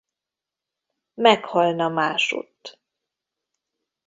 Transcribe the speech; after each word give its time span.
Meghalna 1.13 1.87
másutt. 1.89 2.79